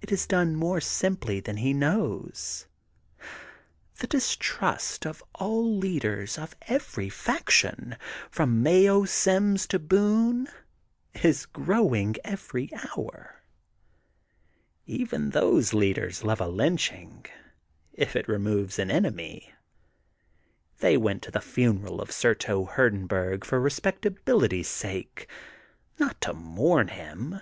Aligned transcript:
It 0.00 0.10
is 0.10 0.26
done 0.26 0.56
more 0.56 0.80
simply 0.80 1.38
than 1.38 1.58
he 1.58 1.72
knows. 1.72 2.66
The 4.00 4.08
distrust 4.08 5.06
of 5.06 5.22
all 5.36 5.76
leaders 5.78 6.36
of 6.38 6.56
every 6.62 7.08
faction 7.08 7.96
from 8.32 8.64
Mayo 8.64 9.04
Sims 9.04 9.68
to 9.68 9.78
Boone 9.78 10.48
is 11.22 11.46
growing 11.46 12.16
every 12.24 12.68
hour. 12.96 13.40
Even 14.86 15.30
those 15.30 15.72
leaders 15.72 16.24
love 16.24 16.40
a 16.40 16.48
lynching, 16.48 17.24
if 17.92 18.16
it 18.16 18.26
removes 18.26 18.76
an 18.76 18.90
en 18.90 19.04
emy. 19.04 19.52
They 20.78 20.96
went 20.96 21.22
to 21.22 21.30
the 21.30 21.40
funeral 21.40 22.00
of 22.00 22.08
Surto 22.08 22.66
Hur 22.68 22.90
242 22.90 22.98
THE 22.98 22.98
GOLDEN 22.98 23.06
BOOK 23.06 23.06
OF 23.06 23.06
SPRINGFIELD 23.06 23.30
denburg 23.30 23.44
for 23.46 23.60
respectability's 23.60 24.68
sake, 24.68 25.28
not 26.00 26.20
to 26.22 26.32
mourn 26.34 26.88
him. 26.88 27.40